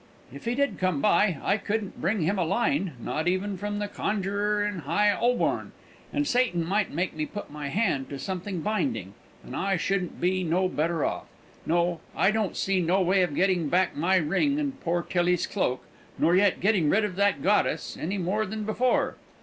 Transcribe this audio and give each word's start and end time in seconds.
"If 0.33 0.45
he 0.45 0.55
did 0.55 0.79
come 0.79 0.99
by, 0.99 1.37
I 1.43 1.57
couldn't 1.57 2.01
bring 2.01 2.21
him 2.21 2.39
a 2.39 2.43
line 2.43 2.93
not 2.99 3.27
even 3.27 3.55
from 3.55 3.77
the 3.77 3.87
conjuror 3.87 4.65
in 4.65 4.79
High 4.79 5.11
'Oborn 5.15 5.73
and 6.11 6.25
Satan 6.25 6.65
might 6.65 6.91
make 6.91 7.15
me 7.15 7.27
put 7.27 7.51
my 7.51 7.67
hand 7.67 8.09
to 8.09 8.17
something 8.17 8.61
binding, 8.61 9.13
and 9.43 9.55
I 9.55 9.77
shouldn't 9.77 10.19
be 10.19 10.43
no 10.43 10.67
better 10.67 11.05
off. 11.05 11.25
No; 11.67 11.99
I 12.15 12.31
don't 12.31 12.57
see 12.57 12.79
no 12.81 12.99
way 12.99 13.21
of 13.21 13.35
getting 13.35 13.69
back 13.69 13.95
my 13.95 14.15
ring 14.15 14.59
and 14.59 14.81
poor 14.81 15.03
Tillie's 15.03 15.45
cloak, 15.45 15.85
nor 16.17 16.35
yet 16.35 16.59
getting 16.61 16.89
rid 16.89 17.05
of 17.05 17.15
that 17.17 17.43
goddess, 17.43 17.95
any 17.95 18.17
more 18.17 18.47
than 18.47 18.63
before. 18.63 19.17